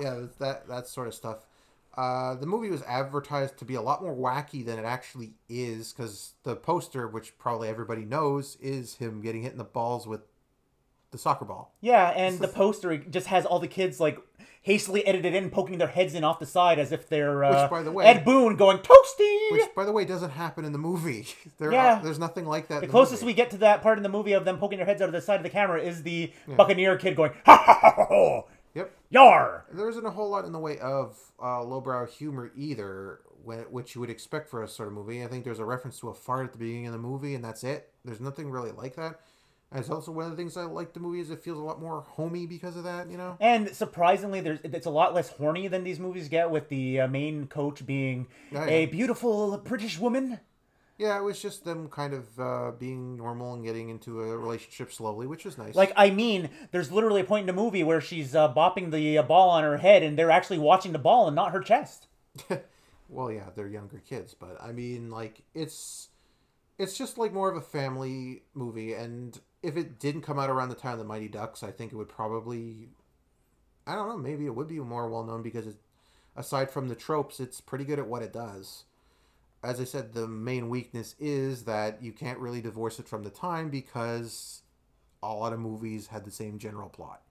yeah, 0.00 0.26
that 0.38 0.68
that 0.68 0.86
sort 0.86 1.08
of 1.08 1.14
stuff. 1.14 1.46
Uh, 1.96 2.34
the 2.34 2.46
movie 2.46 2.70
was 2.70 2.82
advertised 2.82 3.56
to 3.58 3.64
be 3.64 3.74
a 3.76 3.80
lot 3.80 4.02
more 4.02 4.14
wacky 4.16 4.66
than 4.66 4.78
it 4.80 4.84
actually 4.84 5.34
is 5.48 5.92
because 5.92 6.32
the 6.42 6.56
poster, 6.56 7.06
which 7.06 7.38
probably 7.38 7.68
everybody 7.68 8.04
knows, 8.04 8.56
is 8.60 8.96
him 8.96 9.20
getting 9.20 9.42
hit 9.44 9.52
in 9.52 9.58
the 9.58 9.64
balls 9.64 10.04
with 10.06 10.22
the 11.12 11.18
soccer 11.18 11.44
ball. 11.44 11.72
yeah, 11.80 12.08
and 12.08 12.40
the 12.40 12.48
poster 12.48 12.96
just 12.98 13.28
has 13.28 13.46
all 13.46 13.60
the 13.60 13.68
kids 13.68 14.00
like 14.00 14.18
hastily 14.64 15.06
edited 15.06 15.34
in, 15.34 15.50
poking 15.50 15.78
their 15.78 15.88
heads 15.88 16.14
in 16.14 16.24
off 16.24 16.38
the 16.40 16.46
side 16.46 16.78
as 16.78 16.90
if 16.90 17.08
they're 17.08 17.44
uh, 17.44 17.62
Which, 17.62 17.70
by 17.70 17.82
the 17.82 17.92
way- 17.92 18.06
Ed 18.06 18.24
Boon 18.24 18.56
going 18.56 18.78
toasty. 18.78 19.52
Which, 19.52 19.62
by 19.76 19.84
the 19.84 19.92
way, 19.92 20.04
doesn't 20.04 20.30
happen 20.30 20.64
in 20.64 20.72
the 20.72 20.78
movie. 20.78 21.26
There, 21.58 21.70
Yeah. 21.72 22.00
are, 22.00 22.02
there's 22.02 22.18
nothing 22.18 22.46
like 22.46 22.68
that. 22.68 22.80
the 22.80 22.88
closest 22.88 23.22
we 23.22 23.32
get 23.34 23.50
to 23.52 23.58
that 23.58 23.80
part 23.82 23.96
in 23.98 24.02
the 24.02 24.08
movie 24.08 24.32
of 24.32 24.44
them 24.44 24.58
poking 24.58 24.78
their 24.78 24.86
heads 24.86 25.00
out 25.00 25.08
of 25.08 25.12
the 25.12 25.20
side 25.20 25.36
of 25.36 25.42
the 25.44 25.50
camera 25.50 25.80
is 25.80 26.02
the 26.02 26.32
Buccaneer 26.56 26.96
kid 26.96 27.14
going 27.14 27.30
ha 27.46 27.56
ha 27.56 27.78
ha 27.80 27.90
ha, 27.94 28.06
ha 28.06 28.42
Yep. 28.74 28.90
yar. 29.10 29.66
There 29.72 29.88
isn't 29.88 30.04
a 30.04 30.10
whole 30.10 30.30
lot 30.30 30.44
in 30.46 30.52
the 30.52 30.58
way 30.58 30.78
of 30.80 31.16
uh, 31.40 31.62
lowbrow 31.62 32.06
humor 32.06 32.50
either, 32.56 33.20
which 33.44 33.94
you 33.94 34.00
would 34.00 34.10
expect 34.10 34.48
for 34.48 34.62
a 34.64 34.68
sort 34.68 34.88
of 34.88 34.94
movie. 34.94 35.22
I 35.22 35.26
think 35.28 35.44
there's 35.44 35.60
a 35.60 35.64
reference 35.64 36.00
to 36.00 36.08
a 36.08 36.14
fart 36.14 36.46
at 36.46 36.52
the 36.52 36.58
beginning 36.58 36.86
of 36.86 36.92
the 36.92 36.98
movie, 36.98 37.34
and 37.36 37.44
that's 37.44 37.62
it. 37.62 37.90
There's 38.04 38.20
nothing 38.20 38.50
really 38.50 38.72
like 38.72 38.96
that. 38.96 39.20
It's 39.74 39.90
also 39.90 40.12
one 40.12 40.26
of 40.26 40.30
the 40.30 40.36
things 40.36 40.56
I 40.56 40.62
like 40.62 40.92
the 40.92 41.00
movie 41.00 41.20
is 41.20 41.30
it 41.30 41.42
feels 41.42 41.58
a 41.58 41.62
lot 41.62 41.80
more 41.80 42.02
homey 42.02 42.46
because 42.46 42.76
of 42.76 42.84
that. 42.84 43.10
You 43.10 43.18
know. 43.18 43.36
And 43.40 43.68
surprisingly, 43.70 44.40
there's 44.40 44.60
it's 44.62 44.86
a 44.86 44.90
lot 44.90 45.14
less 45.14 45.30
horny 45.30 45.68
than 45.68 45.84
these 45.84 45.98
movies 45.98 46.28
get, 46.28 46.50
with 46.50 46.68
the 46.68 47.00
uh, 47.00 47.08
main 47.08 47.46
coach 47.46 47.84
being 47.84 48.28
Yeah, 48.50 48.66
a 48.66 48.86
beautiful 48.86 49.58
British 49.58 49.98
woman. 49.98 50.40
Yeah, 50.96 51.18
it 51.18 51.22
was 51.22 51.42
just 51.42 51.64
them 51.64 51.88
kind 51.88 52.14
of 52.14 52.38
uh, 52.38 52.70
being 52.78 53.16
normal 53.16 53.54
and 53.54 53.64
getting 53.64 53.88
into 53.88 54.22
a 54.22 54.36
relationship 54.38 54.92
slowly, 54.92 55.26
which 55.26 55.44
was 55.44 55.58
nice. 55.58 55.74
Like, 55.74 55.92
I 55.96 56.10
mean, 56.10 56.50
there's 56.70 56.92
literally 56.92 57.22
a 57.22 57.24
point 57.24 57.40
in 57.40 57.46
the 57.48 57.62
movie 57.62 57.82
where 57.82 58.00
she's 58.00 58.36
uh, 58.36 58.52
bopping 58.54 58.92
the 58.92 59.18
uh, 59.18 59.24
ball 59.24 59.50
on 59.50 59.64
her 59.64 59.78
head, 59.78 60.04
and 60.04 60.16
they're 60.16 60.30
actually 60.30 60.58
watching 60.58 60.92
the 60.92 61.00
ball 61.00 61.26
and 61.26 61.34
not 61.34 61.50
her 61.50 61.60
chest. 61.60 62.06
well, 63.08 63.32
yeah, 63.32 63.48
they're 63.56 63.66
younger 63.66 63.98
kids, 64.08 64.34
but 64.34 64.56
I 64.62 64.70
mean, 64.70 65.10
like 65.10 65.42
it's 65.52 66.10
it's 66.78 66.96
just 66.96 67.18
like 67.18 67.32
more 67.32 67.50
of 67.50 67.56
a 67.56 67.60
family 67.60 68.42
movie. 68.54 68.94
And 68.94 69.38
if 69.64 69.76
it 69.76 69.98
didn't 69.98 70.22
come 70.22 70.38
out 70.38 70.50
around 70.50 70.68
the 70.68 70.74
time 70.74 70.92
of 70.92 70.98
the 70.98 71.04
Mighty 71.04 71.28
Ducks, 71.28 71.62
I 71.62 71.70
think 71.70 71.92
it 71.92 71.96
would 71.96 72.08
probably, 72.08 72.88
I 73.86 73.94
don't 73.94 74.08
know, 74.08 74.18
maybe 74.18 74.46
it 74.46 74.54
would 74.54 74.68
be 74.68 74.78
more 74.80 75.08
well 75.08 75.24
known 75.24 75.42
because 75.42 75.66
it, 75.66 75.76
aside 76.36 76.70
from 76.70 76.88
the 76.88 76.94
tropes, 76.94 77.40
it's 77.40 77.60
pretty 77.60 77.84
good 77.84 77.98
at 77.98 78.06
what 78.06 78.22
it 78.22 78.32
does. 78.32 78.84
As 79.62 79.80
I 79.80 79.84
said, 79.84 80.12
the 80.12 80.28
main 80.28 80.68
weakness 80.68 81.14
is 81.18 81.64
that 81.64 82.02
you 82.02 82.12
can't 82.12 82.38
really 82.38 82.60
divorce 82.60 82.98
it 82.98 83.08
from 83.08 83.22
the 83.22 83.30
time 83.30 83.70
because 83.70 84.62
a 85.22 85.32
lot 85.32 85.54
of 85.54 85.58
movies 85.58 86.08
had 86.08 86.24
the 86.24 86.30
same 86.30 86.58
general 86.58 86.90
plot. 86.90 87.22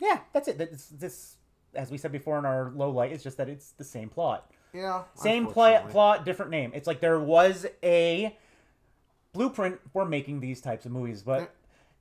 Yeah, 0.00 0.18
that's 0.32 0.48
it. 0.48 0.58
This, 0.58 0.86
this 0.86 1.36
as 1.74 1.90
we 1.90 1.98
said 1.98 2.10
before 2.10 2.38
in 2.38 2.44
our 2.44 2.72
low 2.74 2.90
light, 2.90 3.12
it's 3.12 3.22
just 3.22 3.36
that 3.36 3.48
it's 3.48 3.70
the 3.72 3.84
same 3.84 4.08
plot. 4.08 4.50
Yeah, 4.72 5.04
Same 5.14 5.46
unfortunately. 5.46 5.92
plot, 5.92 6.24
different 6.26 6.50
name. 6.50 6.72
It's 6.74 6.86
like 6.86 7.00
there 7.00 7.18
was 7.18 7.66
a 7.82 8.36
blueprint 9.32 9.80
for 9.92 10.04
making 10.04 10.40
these 10.40 10.60
types 10.60 10.84
of 10.84 10.92
movies, 10.92 11.22
but 11.22 11.54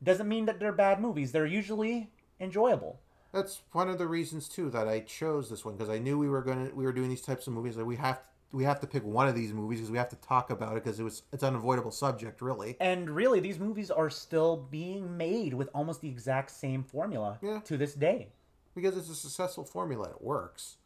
doesn't 0.03 0.27
mean 0.27 0.45
that 0.45 0.59
they're 0.59 0.71
bad 0.71 0.99
movies. 1.01 1.31
They're 1.31 1.45
usually 1.45 2.11
enjoyable. 2.39 2.99
That's 3.33 3.61
one 3.71 3.89
of 3.89 3.97
the 3.97 4.07
reasons 4.07 4.47
too 4.47 4.69
that 4.71 4.87
I 4.87 5.01
chose 5.01 5.49
this 5.49 5.65
one 5.65 5.75
because 5.75 5.89
I 5.89 5.99
knew 5.99 6.17
we 6.17 6.29
were 6.29 6.41
gonna 6.41 6.69
we 6.73 6.85
were 6.85 6.93
doing 6.93 7.09
these 7.09 7.21
types 7.21 7.47
of 7.47 7.53
movies. 7.53 7.75
Like 7.77 7.85
we 7.85 7.95
have 7.97 8.21
we 8.53 8.63
have 8.63 8.79
to 8.79 8.87
pick 8.87 9.03
one 9.03 9.27
of 9.27 9.35
these 9.35 9.51
movies 9.53 9.79
because 9.79 9.91
we 9.91 9.97
have 9.97 10.09
to 10.09 10.15
talk 10.17 10.49
about 10.49 10.77
it 10.77 10.83
because 10.83 10.99
it 10.99 11.03
was 11.03 11.23
it's 11.33 11.43
an 11.43 11.49
unavoidable 11.49 11.91
subject 11.91 12.41
really. 12.41 12.77
And 12.79 13.09
really, 13.09 13.39
these 13.41 13.59
movies 13.59 13.91
are 13.91 14.09
still 14.09 14.67
being 14.71 15.17
made 15.17 15.53
with 15.53 15.69
almost 15.73 16.01
the 16.01 16.07
exact 16.07 16.51
same 16.51 16.83
formula 16.83 17.37
Yeah. 17.41 17.59
to 17.65 17.77
this 17.77 17.93
day. 17.93 18.29
because 18.75 18.95
it's 18.95 19.09
a 19.09 19.15
successful 19.15 19.63
formula. 19.65 20.09
It 20.09 20.21
works. 20.21 20.77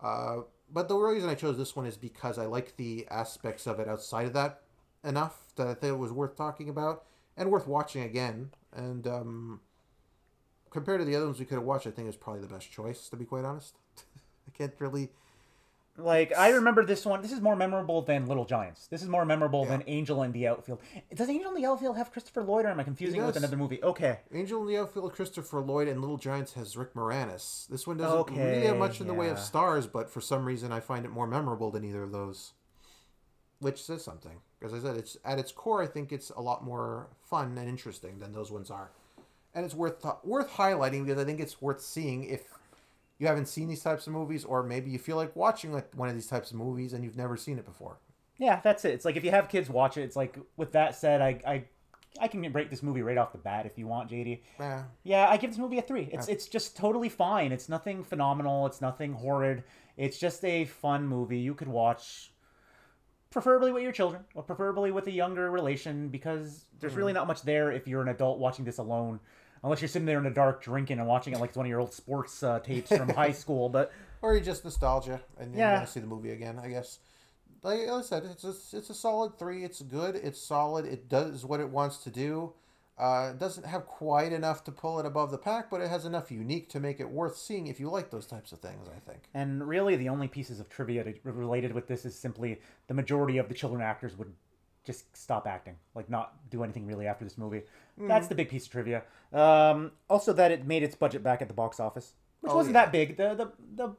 Uh, 0.00 0.38
but 0.72 0.88
the 0.88 0.96
reason 0.96 1.28
I 1.28 1.34
chose 1.34 1.56
this 1.58 1.76
one 1.76 1.84
is 1.86 1.96
because 1.96 2.38
I 2.38 2.46
like 2.46 2.76
the 2.76 3.06
aspects 3.10 3.66
of 3.66 3.78
it 3.78 3.88
outside 3.88 4.26
of 4.26 4.32
that 4.32 4.62
enough 5.04 5.52
that 5.56 5.68
I 5.68 5.74
think 5.74 5.92
it 5.94 5.98
was 5.98 6.10
worth 6.10 6.34
talking 6.36 6.68
about 6.70 7.04
and 7.36 7.50
worth 7.50 7.66
watching 7.66 8.02
again. 8.02 8.50
And 8.72 9.06
um, 9.06 9.60
compared 10.70 11.00
to 11.00 11.04
the 11.04 11.16
other 11.16 11.26
ones 11.26 11.38
we 11.38 11.44
could 11.44 11.56
have 11.56 11.64
watched, 11.64 11.86
I 11.86 11.90
think 11.90 12.06
it 12.06 12.08
was 12.08 12.16
probably 12.16 12.42
the 12.42 12.48
best 12.52 12.70
choice, 12.70 13.08
to 13.08 13.16
be 13.16 13.24
quite 13.24 13.44
honest. 13.44 13.76
I 14.48 14.56
can't 14.56 14.74
really. 14.78 15.10
Like 15.96 16.32
I 16.36 16.48
remember 16.50 16.84
this 16.84 17.06
one. 17.06 17.22
This 17.22 17.30
is 17.30 17.40
more 17.40 17.54
memorable 17.54 18.02
than 18.02 18.26
Little 18.26 18.44
Giants. 18.44 18.88
This 18.88 19.00
is 19.00 19.08
more 19.08 19.24
memorable 19.24 19.64
than 19.64 19.84
Angel 19.86 20.24
in 20.24 20.32
the 20.32 20.48
Outfield. 20.48 20.80
Does 21.14 21.28
Angel 21.28 21.54
in 21.54 21.62
the 21.62 21.68
Outfield 21.68 21.96
have 21.96 22.10
Christopher 22.10 22.42
Lloyd, 22.42 22.64
or 22.64 22.70
am 22.70 22.80
I 22.80 22.82
confusing 22.82 23.20
it 23.22 23.24
with 23.24 23.36
another 23.36 23.56
movie? 23.56 23.80
Okay. 23.80 24.18
Angel 24.32 24.60
in 24.62 24.66
the 24.66 24.76
Outfield, 24.76 25.12
Christopher 25.12 25.60
Lloyd, 25.60 25.86
and 25.86 26.00
Little 26.00 26.16
Giants 26.16 26.54
has 26.54 26.76
Rick 26.76 26.94
Moranis. 26.94 27.68
This 27.68 27.86
one 27.86 27.96
doesn't 27.96 28.18
Okay, 28.18 28.54
really 28.54 28.66
have 28.66 28.76
much 28.76 29.00
in 29.00 29.06
the 29.06 29.14
way 29.14 29.28
of 29.28 29.38
stars, 29.38 29.86
but 29.86 30.10
for 30.10 30.20
some 30.20 30.44
reason 30.44 30.72
I 30.72 30.80
find 30.80 31.04
it 31.04 31.12
more 31.12 31.28
memorable 31.28 31.70
than 31.70 31.84
either 31.84 32.02
of 32.02 32.10
those. 32.10 32.54
Which 33.64 33.82
says 33.82 34.04
something. 34.04 34.38
As 34.62 34.74
I 34.74 34.78
said, 34.78 34.96
it's 34.96 35.16
at 35.24 35.38
its 35.38 35.52
core, 35.52 35.82
I 35.82 35.86
think 35.86 36.12
it's 36.12 36.30
a 36.30 36.40
lot 36.40 36.64
more 36.64 37.08
fun 37.22 37.56
and 37.58 37.68
interesting 37.68 38.18
than 38.18 38.32
those 38.32 38.50
ones 38.50 38.70
are, 38.70 38.90
and 39.54 39.64
it's 39.64 39.74
worth 39.74 40.04
worth 40.22 40.50
highlighting 40.50 41.06
because 41.06 41.20
I 41.20 41.24
think 41.24 41.40
it's 41.40 41.60
worth 41.62 41.80
seeing 41.80 42.24
if 42.24 42.42
you 43.18 43.26
haven't 43.26 43.46
seen 43.46 43.68
these 43.68 43.82
types 43.82 44.06
of 44.06 44.12
movies, 44.12 44.44
or 44.44 44.62
maybe 44.62 44.90
you 44.90 44.98
feel 44.98 45.16
like 45.16 45.34
watching 45.34 45.72
like 45.72 45.88
one 45.94 46.08
of 46.08 46.14
these 46.14 46.26
types 46.26 46.50
of 46.50 46.58
movies 46.58 46.92
and 46.92 47.04
you've 47.04 47.16
never 47.16 47.36
seen 47.36 47.58
it 47.58 47.64
before. 47.64 47.96
Yeah, 48.38 48.60
that's 48.62 48.84
it. 48.84 48.92
It's 48.92 49.04
like 49.04 49.16
if 49.16 49.24
you 49.24 49.30
have 49.30 49.48
kids 49.48 49.70
watch 49.70 49.96
it. 49.96 50.02
It's 50.02 50.16
like 50.16 50.38
with 50.56 50.72
that 50.72 50.94
said, 50.94 51.20
I 51.22 51.40
I 51.46 51.64
I 52.20 52.28
can 52.28 52.50
break 52.52 52.70
this 52.70 52.82
movie 52.82 53.02
right 53.02 53.16
off 53.16 53.32
the 53.32 53.38
bat 53.38 53.66
if 53.66 53.78
you 53.78 53.86
want, 53.86 54.10
JD. 54.10 54.40
Yeah, 54.58 54.84
Yeah, 55.02 55.28
I 55.28 55.36
give 55.36 55.50
this 55.50 55.58
movie 55.58 55.78
a 55.78 55.82
three. 55.82 56.08
It's 56.12 56.28
it's 56.28 56.46
just 56.46 56.76
totally 56.76 57.08
fine. 57.08 57.50
It's 57.52 57.68
nothing 57.68 58.04
phenomenal. 58.04 58.66
It's 58.66 58.80
nothing 58.80 59.14
horrid. 59.14 59.64
It's 59.96 60.18
just 60.18 60.44
a 60.44 60.64
fun 60.64 61.06
movie 61.06 61.38
you 61.38 61.54
could 61.54 61.68
watch, 61.68 62.32
preferably 63.34 63.72
with 63.72 63.82
your 63.82 63.90
children 63.90 64.24
or 64.36 64.44
preferably 64.44 64.92
with 64.92 65.08
a 65.08 65.10
younger 65.10 65.50
relation 65.50 66.08
because 66.08 66.66
there's 66.78 66.94
really 66.94 67.12
not 67.12 67.26
much 67.26 67.42
there 67.42 67.72
if 67.72 67.88
you're 67.88 68.00
an 68.00 68.06
adult 68.06 68.38
watching 68.38 68.64
this 68.64 68.78
alone. 68.78 69.18
Unless 69.64 69.80
you're 69.80 69.88
sitting 69.88 70.06
there 70.06 70.18
in 70.18 70.24
the 70.24 70.30
dark 70.30 70.62
drinking 70.62 71.00
and 71.00 71.08
watching 71.08 71.32
it 71.32 71.40
like 71.40 71.48
it's 71.48 71.56
one 71.56 71.66
of 71.66 71.70
your 71.70 71.80
old 71.80 71.92
sports 71.92 72.44
uh, 72.44 72.60
tapes 72.60 72.96
from 72.96 73.08
high 73.08 73.32
school, 73.42 73.68
but 73.68 73.90
or 74.22 74.36
you 74.36 74.40
just 74.40 74.62
nostalgia 74.62 75.20
and 75.36 75.52
you 75.52 75.58
want 75.60 75.84
to 75.84 75.90
see 75.90 75.98
the 75.98 76.06
movie 76.06 76.30
again. 76.30 76.60
I 76.62 76.68
guess 76.68 77.00
like 77.64 77.88
I 77.88 78.02
said, 78.02 78.24
it's 78.24 78.44
a, 78.44 78.54
it's 78.76 78.90
a 78.90 78.94
solid 78.94 79.36
three. 79.36 79.64
It's 79.64 79.82
good. 79.82 80.14
It's 80.14 80.40
solid. 80.40 80.86
It 80.86 81.08
does 81.08 81.44
what 81.44 81.58
it 81.58 81.68
wants 81.68 81.98
to 82.04 82.10
do. 82.10 82.52
Uh, 82.96 83.30
it 83.32 83.38
doesn't 83.38 83.66
have 83.66 83.86
quite 83.86 84.32
enough 84.32 84.62
to 84.64 84.70
pull 84.70 85.00
it 85.00 85.06
above 85.06 85.32
the 85.32 85.38
pack, 85.38 85.68
but 85.68 85.80
it 85.80 85.88
has 85.90 86.04
enough 86.04 86.30
unique 86.30 86.68
to 86.68 86.78
make 86.78 87.00
it 87.00 87.10
worth 87.10 87.36
seeing 87.36 87.66
if 87.66 87.80
you 87.80 87.90
like 87.90 88.10
those 88.10 88.26
types 88.26 88.52
of 88.52 88.60
things. 88.60 88.86
I 88.88 89.00
think. 89.10 89.24
And 89.34 89.66
really, 89.66 89.96
the 89.96 90.08
only 90.08 90.28
pieces 90.28 90.60
of 90.60 90.68
trivia 90.68 91.02
to, 91.02 91.14
related 91.24 91.72
with 91.72 91.88
this 91.88 92.04
is 92.04 92.16
simply 92.16 92.60
the 92.86 92.94
majority 92.94 93.38
of 93.38 93.48
the 93.48 93.54
children 93.54 93.82
actors 93.82 94.16
would 94.16 94.32
just 94.84 95.16
stop 95.16 95.46
acting, 95.46 95.74
like 95.94 96.08
not 96.08 96.34
do 96.50 96.62
anything 96.62 96.86
really 96.86 97.06
after 97.06 97.24
this 97.24 97.36
movie. 97.36 97.62
Mm. 98.00 98.06
That's 98.06 98.28
the 98.28 98.34
big 98.34 98.48
piece 98.48 98.66
of 98.66 98.70
trivia. 98.72 99.02
Um, 99.32 99.90
also, 100.08 100.32
that 100.34 100.52
it 100.52 100.66
made 100.66 100.82
its 100.84 100.94
budget 100.94 101.22
back 101.24 101.42
at 101.42 101.48
the 101.48 101.54
box 101.54 101.80
office, 101.80 102.12
which 102.42 102.52
Oh, 102.52 102.56
wasn't 102.56 102.74
yeah. 102.74 102.84
that 102.84 102.92
big. 102.92 103.16
The, 103.16 103.34
the 103.34 103.52
the 103.74 103.94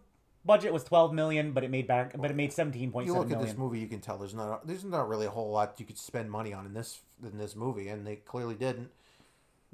budget 0.46 0.72
was 0.72 0.84
twelve 0.84 1.14
million, 1.14 1.52
but 1.52 1.64
it 1.64 1.72
made 1.72 1.88
back, 1.88 2.14
but 2.18 2.30
it 2.32 2.36
made 2.36 2.52
17.7 2.52 2.92
million 2.92 3.08
You 3.08 3.14
look 3.20 3.32
at 3.32 3.42
this 3.42 3.58
movie, 3.58 3.80
you 3.80 3.88
can 3.88 4.00
tell 4.00 4.18
there's 4.18 4.34
not 4.34 4.66
there's 4.68 4.84
not 4.84 5.08
really 5.10 5.26
a 5.26 5.30
whole 5.30 5.52
lot 5.52 5.76
you 5.78 5.86
could 5.86 5.98
spend 5.98 6.30
money 6.32 6.54
on 6.54 6.66
in 6.66 6.74
this 6.74 7.00
in 7.24 7.38
this 7.38 7.56
movie, 7.56 7.88
and 7.90 8.06
they 8.06 8.18
clearly 8.18 8.56
didn't. 8.56 8.90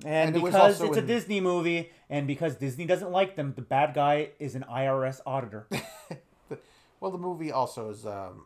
And, 0.04 0.34
And 0.34 0.44
because 0.44 0.56
also 0.56 0.88
it's 0.88 0.98
a 0.98 1.02
Disney 1.02 1.42
movie, 1.42 1.92
and 2.10 2.26
because 2.26 2.56
Disney 2.56 2.86
doesn't 2.86 3.12
like 3.12 3.36
them, 3.36 3.54
the 3.56 3.62
bad 3.62 3.94
guy 3.94 4.30
is 4.40 4.56
an 4.56 4.66
IRS 4.70 5.20
auditor. 5.26 5.68
Well, 7.02 7.12
the 7.12 7.18
movie 7.18 7.52
also 7.52 7.90
is 7.90 8.06
um, 8.06 8.46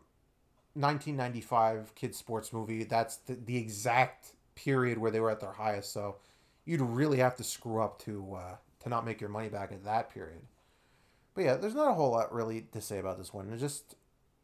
1995 0.72 1.94
kids 1.94 2.16
sports 2.16 2.52
movie. 2.52 2.84
That's 2.84 3.18
the, 3.18 3.34
the 3.34 3.56
exact 3.56 4.32
period 4.54 4.98
where 4.98 5.10
they 5.10 5.20
were 5.20 5.30
at 5.30 5.40
their 5.40 5.52
highest. 5.52 5.92
So 5.92 6.16
you'd 6.64 6.80
really 6.80 7.18
have 7.18 7.36
to 7.36 7.44
screw 7.44 7.82
up 7.82 7.98
to 8.04 8.34
uh, 8.34 8.56
to 8.80 8.88
not 8.88 9.04
make 9.04 9.20
your 9.20 9.28
money 9.30 9.50
back 9.50 9.72
at 9.72 9.84
that 9.84 10.12
period. 10.12 10.40
But 11.36 11.44
yeah, 11.44 11.54
there's 11.56 11.74
not 11.74 11.90
a 11.90 11.94
whole 11.94 12.10
lot 12.12 12.32
really 12.32 12.62
to 12.72 12.80
say 12.80 12.98
about 12.98 13.18
this 13.18 13.32
one. 13.32 13.52
I 13.52 13.56
just 13.58 13.94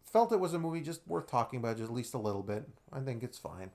felt 0.04 0.30
it 0.30 0.38
was 0.38 0.52
a 0.52 0.58
movie 0.58 0.82
just 0.82 1.00
worth 1.08 1.26
talking 1.26 1.58
about, 1.58 1.78
just 1.78 1.88
at 1.88 1.94
least 1.96 2.12
a 2.12 2.18
little 2.18 2.42
bit. 2.42 2.68
I 2.92 3.00
think 3.00 3.22
it's 3.22 3.38
fine. 3.38 3.70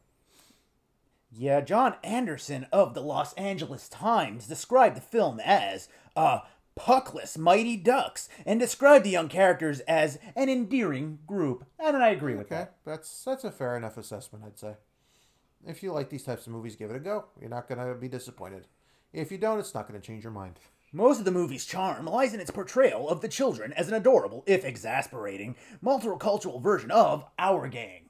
Yeah, 1.32 1.62
John 1.62 1.96
Anderson 2.04 2.68
of 2.72 2.94
the 2.94 3.02
Los 3.02 3.34
Angeles 3.34 3.90
Times 3.90 4.48
described 4.48 4.96
the 4.96 5.02
film 5.02 5.42
as 5.44 5.90
a 6.16 6.42
puckless 6.80 7.40
Mighty 7.40 7.76
Ducks 7.76 8.30
and 8.46 8.60
described 8.60 9.04
the 9.04 9.10
young 9.10 9.30
characters 9.30 9.80
as 9.82 10.20
an 10.36 10.48
endearing 10.48 11.18
group. 11.26 11.66
And 11.80 11.98
I 11.98 12.10
agree 12.10 12.36
with 12.36 12.46
Okay, 12.52 12.56
that. 12.56 12.76
that's 12.86 13.24
that's 13.26 13.44
a 13.44 13.52
fair 13.52 13.76
enough 13.76 13.98
assessment, 13.98 14.46
I'd 14.46 14.60
say. 14.60 14.76
If 15.66 15.82
you 15.82 15.92
like 15.92 16.10
these 16.12 16.24
types 16.24 16.46
of 16.46 16.54
movies, 16.54 16.76
give 16.76 16.92
it 16.92 16.96
a 16.96 17.00
go. 17.00 17.26
You're 17.42 17.50
not 17.50 17.68
gonna 17.68 17.96
be 17.96 18.08
disappointed. 18.08 18.68
If 19.12 19.32
you 19.32 19.40
don't, 19.40 19.58
it's 19.58 19.74
not 19.74 19.88
gonna 19.88 20.00
change 20.00 20.24
your 20.24 20.32
mind. 20.32 20.60
Most 20.94 21.20
of 21.20 21.26
the 21.26 21.32
movie's 21.32 21.66
charm 21.66 22.06
lies 22.06 22.34
in 22.34 22.40
its 22.40 22.52
portrayal 22.52 23.10
of 23.10 23.22
the 23.22 23.28
children 23.28 23.74
as 23.74 23.88
an 23.90 23.94
adorable, 23.94 24.44
if 24.48 24.64
exasperating, 24.64 25.56
multicultural 25.84 26.62
version 26.62 26.92
of 26.92 27.26
Our 27.38 27.68
Gang. 27.68 28.10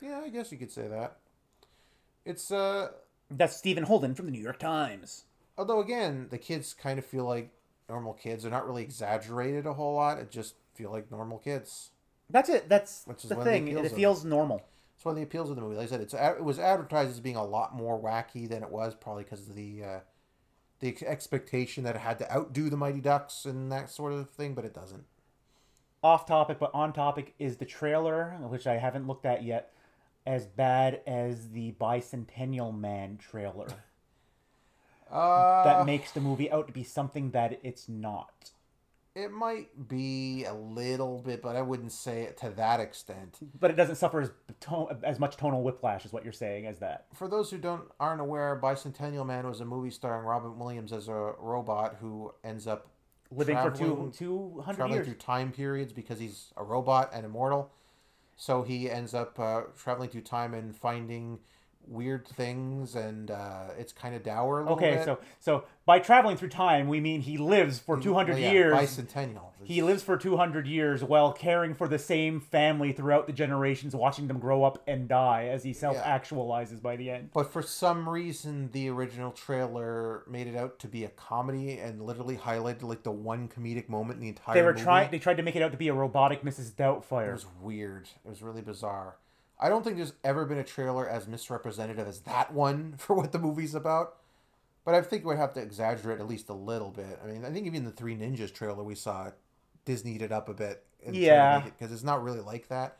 Yeah, 0.00 0.20
I 0.20 0.28
guess 0.28 0.52
you 0.52 0.58
could 0.58 0.70
say 0.70 0.86
that. 0.86 1.16
It's 2.24 2.50
uh 2.50 2.88
That's 3.30 3.56
Stephen 3.56 3.84
Holden 3.84 4.14
from 4.14 4.26
the 4.26 4.32
New 4.32 4.42
York 4.42 4.58
Times. 4.58 5.24
although 5.56 5.80
again, 5.80 6.28
the 6.30 6.38
kids 6.38 6.74
kind 6.74 6.98
of 6.98 7.06
feel 7.06 7.24
like 7.24 7.50
normal 7.88 8.12
kids. 8.14 8.42
They're 8.42 8.52
not 8.52 8.66
really 8.66 8.82
exaggerated 8.82 9.66
a 9.66 9.72
whole 9.74 9.94
lot. 9.94 10.18
It 10.18 10.30
just 10.30 10.54
feel 10.74 10.90
like 10.90 11.10
normal 11.10 11.38
kids. 11.38 11.90
That's 12.30 12.48
it. 12.48 12.68
That's 12.68 13.04
Which 13.06 13.24
is 13.24 13.30
the 13.30 13.38
of 13.38 13.44
the 13.44 13.50
thing. 13.50 13.68
It 13.68 13.92
feels 13.92 14.24
normal. 14.24 14.62
It's 14.96 15.04
one 15.04 15.12
of 15.12 15.16
the 15.16 15.22
appeals 15.22 15.50
of 15.50 15.56
the 15.56 15.62
movie. 15.62 15.76
Like 15.76 15.86
I 15.86 15.90
said, 15.90 16.00
it's 16.00 16.14
it 16.14 16.44
was 16.44 16.58
advertised 16.58 17.10
as 17.10 17.20
being 17.20 17.36
a 17.36 17.44
lot 17.44 17.74
more 17.74 18.00
wacky 18.00 18.48
than 18.48 18.62
it 18.62 18.70
was, 18.70 18.94
probably 18.94 19.24
because 19.24 19.48
of 19.48 19.54
the 19.54 19.82
uh, 19.84 20.00
the 20.80 20.96
expectation 21.06 21.84
that 21.84 21.96
it 21.96 22.00
had 22.00 22.18
to 22.18 22.32
outdo 22.34 22.68
the 22.70 22.76
Mighty 22.76 23.00
Ducks 23.00 23.44
and 23.44 23.70
that 23.72 23.90
sort 23.90 24.12
of 24.12 24.30
thing, 24.30 24.54
but 24.54 24.64
it 24.64 24.74
doesn't. 24.74 25.04
off 26.02 26.26
topic 26.26 26.58
but 26.58 26.70
on 26.74 26.92
topic 26.92 27.34
is 27.38 27.56
the 27.56 27.64
trailer 27.64 28.36
which 28.42 28.66
i 28.66 28.76
haven't 28.76 29.06
looked 29.06 29.24
at 29.24 29.42
yet 29.42 29.72
as 30.26 30.46
bad 30.46 31.00
as 31.06 31.50
the 31.50 31.72
bicentennial 31.80 32.76
man 32.78 33.16
trailer 33.18 33.68
Uh, 35.10 35.62
that 35.64 35.86
makes 35.86 36.10
the 36.12 36.20
movie 36.20 36.50
out 36.50 36.66
to 36.66 36.72
be 36.72 36.82
something 36.82 37.30
that 37.30 37.60
it's 37.62 37.88
not 37.88 38.50
It 39.14 39.30
might 39.30 39.88
be 39.88 40.44
a 40.44 40.52
little 40.52 41.20
bit, 41.20 41.40
but 41.40 41.54
I 41.54 41.62
wouldn't 41.62 41.92
say 41.92 42.22
it 42.22 42.36
to 42.38 42.50
that 42.50 42.80
extent. 42.80 43.38
but 43.60 43.70
it 43.70 43.74
doesn't 43.74 43.94
suffer 43.96 44.22
as, 44.22 44.32
to- 44.62 44.98
as 45.04 45.20
much 45.20 45.36
tonal 45.36 45.62
whiplash 45.62 46.04
as 46.04 46.12
what 46.12 46.24
you're 46.24 46.32
saying 46.32 46.66
as 46.66 46.80
that 46.80 47.06
For 47.14 47.28
those 47.28 47.50
who 47.50 47.58
don't 47.58 47.84
aren't 48.00 48.20
aware, 48.20 48.58
Bicentennial 48.60 49.24
Man 49.24 49.46
was 49.46 49.60
a 49.60 49.64
movie 49.64 49.90
starring 49.90 50.26
Robin 50.26 50.58
Williams 50.58 50.92
as 50.92 51.08
a 51.08 51.34
robot 51.38 51.96
who 52.00 52.32
ends 52.42 52.66
up 52.66 52.88
living 53.30 53.56
for 53.56 53.70
two 53.70 54.12
200 54.16 54.74
traveling 54.76 54.94
years 54.94 55.06
through 55.06 55.14
time 55.16 55.52
periods 55.52 55.92
because 55.92 56.18
he's 56.18 56.52
a 56.56 56.64
robot 56.64 57.10
and 57.14 57.24
immortal. 57.24 57.70
So 58.36 58.62
he 58.64 58.90
ends 58.90 59.14
up 59.14 59.38
uh, 59.38 59.62
traveling 59.78 60.08
through 60.10 60.22
time 60.22 60.54
and 60.54 60.74
finding 60.76 61.38
weird 61.88 62.26
things, 62.26 62.94
and 62.94 63.30
uh, 63.30 63.68
it's 63.78 63.92
kind 63.92 64.14
of 64.14 64.22
dour. 64.22 64.60
A 64.60 64.62
little 64.62 64.76
okay 64.76 64.96
bit. 64.96 65.04
so 65.04 65.18
so 65.40 65.64
by 65.86 65.98
traveling 65.98 66.36
through 66.36 66.48
time 66.48 66.88
we 66.88 67.00
mean 67.00 67.20
he 67.20 67.36
lives 67.38 67.78
for 67.78 68.00
200 68.00 68.38
yeah, 68.38 68.52
years 68.52 68.74
Bicentennial. 68.74 69.54
He 69.64 69.82
lives 69.82 70.02
for 70.02 70.16
200 70.16 70.66
years 70.66 71.02
while 71.02 71.32
caring 71.32 71.74
for 71.74 71.88
the 71.88 71.98
same 71.98 72.40
family 72.40 72.92
throughout 72.92 73.26
the 73.26 73.32
generations, 73.32 73.96
watching 73.96 74.28
them 74.28 74.38
grow 74.38 74.62
up 74.62 74.82
and 74.86 75.08
die 75.08 75.48
as 75.50 75.64
he 75.64 75.72
self 75.72 75.96
actualizes 75.96 76.80
by 76.82 76.96
the 76.96 77.10
end. 77.10 77.30
But 77.32 77.50
for 77.50 77.62
some 77.62 78.08
reason, 78.08 78.70
the 78.72 78.88
original 78.90 79.32
trailer 79.32 80.24
made 80.28 80.46
it 80.46 80.56
out 80.56 80.78
to 80.80 80.88
be 80.88 81.04
a 81.04 81.08
comedy 81.08 81.78
and 81.78 82.02
literally 82.02 82.36
highlighted 82.36 82.82
like 82.82 83.02
the 83.02 83.10
one 83.10 83.48
comedic 83.48 83.88
moment 83.88 84.16
in 84.16 84.22
the 84.22 84.28
entire. 84.28 84.54
They 84.54 84.62
were 84.62 84.74
trying. 84.74 85.10
They 85.10 85.18
tried 85.18 85.38
to 85.38 85.42
make 85.42 85.56
it 85.56 85.62
out 85.62 85.72
to 85.72 85.78
be 85.78 85.88
a 85.88 85.94
robotic 85.94 86.42
Mrs. 86.42 86.72
Doubtfire. 86.72 87.28
It 87.28 87.32
was 87.32 87.46
weird. 87.60 88.08
It 88.24 88.28
was 88.28 88.42
really 88.42 88.62
bizarre. 88.62 89.16
I 89.58 89.68
don't 89.68 89.82
think 89.84 89.96
there's 89.96 90.14
ever 90.24 90.44
been 90.44 90.58
a 90.58 90.64
trailer 90.64 91.08
as 91.08 91.26
misrepresentative 91.28 92.06
as 92.06 92.20
that 92.20 92.52
one 92.52 92.94
for 92.98 93.14
what 93.14 93.32
the 93.32 93.38
movie's 93.38 93.74
about. 93.74 94.16
But 94.84 94.94
I 94.94 95.00
think 95.00 95.24
we'd 95.24 95.38
have 95.38 95.54
to 95.54 95.60
exaggerate 95.60 96.20
at 96.20 96.28
least 96.28 96.50
a 96.50 96.54
little 96.54 96.90
bit. 96.90 97.18
I 97.22 97.26
mean, 97.26 97.44
I 97.44 97.50
think 97.50 97.66
even 97.66 97.84
the 97.84 97.90
Three 97.90 98.14
Ninjas 98.16 98.52
trailer 98.52 98.82
we 98.82 98.94
saw, 98.94 99.30
Disneyed 99.86 100.20
it 100.22 100.32
up 100.32 100.48
a 100.48 100.54
bit. 100.54 100.82
Yeah. 101.10 101.60
Because 101.60 101.92
it's 101.92 102.02
not 102.02 102.22
really 102.22 102.40
like 102.40 102.68
that. 102.68 102.98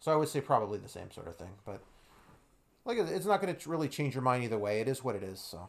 So 0.00 0.12
I 0.12 0.16
would 0.16 0.28
say 0.28 0.40
probably 0.40 0.78
the 0.78 0.88
same 0.88 1.10
sort 1.12 1.28
of 1.28 1.36
thing. 1.36 1.50
But 1.64 1.80
like, 2.84 2.98
it's 2.98 3.26
not 3.26 3.40
going 3.40 3.54
to 3.54 3.70
really 3.70 3.88
change 3.88 4.14
your 4.14 4.22
mind 4.22 4.42
either 4.42 4.58
way. 4.58 4.80
It 4.80 4.88
is 4.88 5.04
what 5.04 5.14
it 5.14 5.22
is. 5.22 5.38
So 5.40 5.68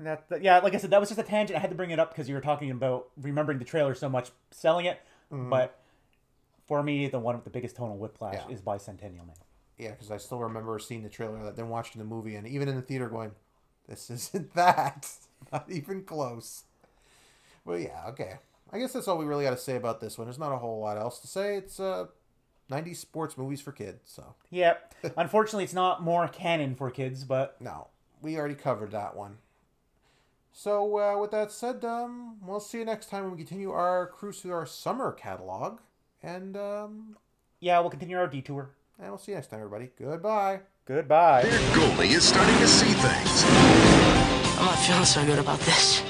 That, 0.00 0.24
yeah, 0.42 0.58
like 0.58 0.74
I 0.74 0.78
said, 0.78 0.90
that 0.90 1.00
was 1.00 1.08
just 1.08 1.20
a 1.20 1.24
tangent. 1.24 1.56
I 1.56 1.60
had 1.60 1.70
to 1.70 1.76
bring 1.76 1.90
it 1.90 1.98
up 1.98 2.10
because 2.10 2.28
you 2.28 2.34
were 2.34 2.42
talking 2.42 2.70
about 2.70 3.08
remembering 3.16 3.58
the 3.58 3.64
trailer 3.64 3.94
so 3.94 4.08
much, 4.10 4.32
selling 4.50 4.84
it. 4.84 5.00
Mhm. 5.32 5.48
But 5.48 5.78
for 6.66 6.82
me, 6.82 7.08
the 7.08 7.18
one 7.18 7.34
with 7.34 7.44
the 7.44 7.50
biggest 7.50 7.76
tonal 7.76 7.96
whiplash 7.96 8.34
Yeah. 8.48 8.54
is 8.54 8.60
Bicentennial 8.60 9.26
Man. 9.26 9.36
yeah, 9.78 9.90
because 9.90 10.10
I 10.10 10.16
still 10.18 10.38
remember 10.40 10.78
seeing 10.78 11.02
the 11.02 11.08
trailer, 11.08 11.50
then 11.52 11.68
watching 11.68 11.98
the 11.98 12.04
movie, 12.06 12.36
and 12.36 12.46
even 12.46 12.68
in 12.68 12.76
the 12.76 12.82
theater 12.82 13.08
going, 13.08 13.32
"This 13.88 14.10
isn't 14.10 14.54
that. 14.54 15.10
Not 15.52 15.70
even 15.70 16.04
close." 16.04 16.64
Well, 17.64 17.78
yeah, 17.78 18.04
okay. 18.08 18.34
I 18.72 18.78
guess 18.78 18.92
that's 18.92 19.08
all 19.08 19.18
we 19.18 19.24
really 19.24 19.44
got 19.44 19.50
to 19.50 19.56
say 19.56 19.76
about 19.76 20.00
this 20.00 20.18
one. 20.18 20.26
There's 20.26 20.38
not 20.38 20.52
a 20.52 20.56
whole 20.58 20.80
lot 20.80 20.98
else 20.98 21.20
to 21.20 21.26
say. 21.28 21.56
It's 21.56 21.78
uh, 21.78 22.06
90s 22.70 22.96
sports 22.96 23.38
movies 23.38 23.60
for 23.60 23.72
kids, 23.72 24.00
so 24.04 24.34
Yeah, 24.50 24.74
unfortunately, 25.16 25.64
it's 25.64 25.74
not 25.74 26.02
more 26.02 26.26
canon 26.28 26.74
for 26.74 26.90
kids, 26.90 27.24
but 27.24 27.60
no, 27.60 27.88
we 28.20 28.36
already 28.36 28.54
covered 28.54 28.90
that 28.92 29.14
one. 29.16 29.38
So, 30.52 30.98
uh, 30.98 31.18
with 31.18 31.30
that 31.32 31.50
said, 31.52 31.84
um, 31.84 32.36
we'll 32.46 32.60
see 32.60 32.78
you 32.78 32.84
next 32.84 33.08
time 33.10 33.22
when 33.24 33.32
we 33.32 33.38
continue 33.38 33.70
our 33.72 34.06
cruise 34.06 34.40
through 34.40 34.52
our 34.52 34.66
summer 34.66 35.12
catalog, 35.12 35.80
and 36.24 36.56
um, 36.56 37.16
yeah, 37.60 37.78
we'll 37.80 37.90
continue 37.90 38.16
our 38.16 38.26
detour. 38.26 38.70
and 38.98 39.08
we'll 39.08 39.18
see 39.18 39.32
you 39.32 39.36
next 39.36 39.48
time, 39.48 39.60
everybody. 39.60 39.90
Goodbye. 39.98 40.60
Goodbye. 40.86 41.42
Their 41.42 41.58
goalie 41.70 42.10
is 42.10 42.24
starting 42.24 42.56
to 42.58 42.66
see 42.66 42.92
things. 42.92 43.44
I'm 44.58 44.66
not 44.66 44.78
feeling 44.78 45.04
so 45.04 45.24
good 45.24 45.38
about 45.38 45.58
this. 45.60 46.00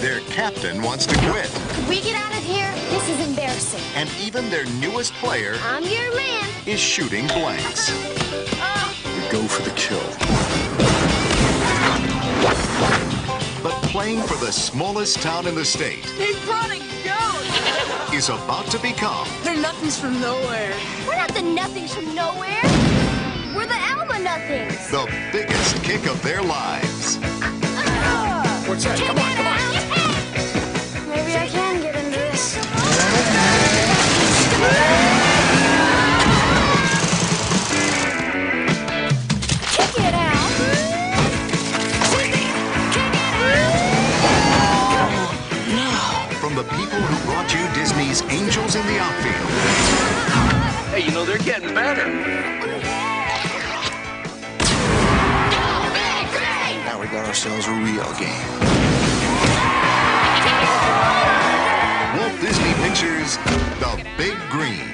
Their 0.00 0.20
captain 0.30 0.82
wants 0.82 1.06
to 1.06 1.14
quit. 1.30 1.46
Could 1.74 1.88
we 1.88 2.00
get 2.00 2.14
out 2.16 2.32
of 2.32 2.42
here? 2.42 2.70
This 2.90 3.08
is 3.08 3.28
embarrassing. 3.28 3.80
And 3.94 4.08
even 4.20 4.48
their 4.48 4.64
newest 4.80 5.12
player 5.14 5.54
I'm 5.62 5.82
your 5.84 6.14
man. 6.16 6.48
is 6.66 6.80
shooting 6.80 7.26
blanks. 7.28 7.90
We 9.04 9.28
Go 9.30 9.42
for 9.46 9.62
the 9.62 9.70
kill. 9.76 10.00
But 13.62 13.74
playing 13.90 14.22
for 14.22 14.42
the 14.44 14.50
smallest 14.50 15.20
town 15.20 15.46
in 15.46 15.54
the 15.54 15.64
state 15.66 16.04
He 16.06 16.32
brought 16.46 16.70
a 16.70 16.78
goat! 16.78 16.89
Is 18.12 18.28
about 18.28 18.66
to 18.72 18.78
become 18.78 19.26
They're 19.42 19.56
nothings 19.56 19.98
from 19.98 20.20
nowhere. 20.20 20.74
We're 21.06 21.16
not 21.16 21.32
the 21.32 21.42
nothings 21.42 21.94
from 21.94 22.14
nowhere. 22.14 22.62
We're 23.54 23.66
the 23.66 23.80
Elma 23.92 24.18
nothings. 24.18 24.90
the 24.90 25.06
biggest 25.32 25.82
kick 25.82 26.06
of 26.06 26.20
their 26.22 26.42
lives. 26.42 27.16
What's 28.68 28.84
that? 28.84 28.98
Come 28.98 29.18
on, 29.18 29.34
come 29.34 29.46
on. 29.46 29.58
Maybe 31.08 31.36
I 31.36 31.48
can 31.48 31.80
get 31.80 31.94
into 31.96 32.10
this. 32.10 32.56
the 46.62 46.76
people 46.76 47.00
who 47.00 47.24
brought 47.24 47.50
you 47.54 47.66
Disney's 47.72 48.20
Angels 48.24 48.74
in 48.74 48.86
the 48.86 48.98
Outfield. 48.98 49.50
Hey, 50.90 51.06
you 51.06 51.10
know, 51.10 51.24
they're 51.24 51.38
getting 51.38 51.72
better. 51.72 52.06
Now 56.84 57.00
we 57.00 57.06
got 57.06 57.26
ourselves 57.26 57.66
a 57.66 57.72
real 57.72 58.12
game. 58.18 58.44
Walt 62.18 62.38
Disney 62.42 62.74
Pictures, 62.84 63.38
The 63.80 64.04
Big 64.18 64.36
Green. 64.50 64.90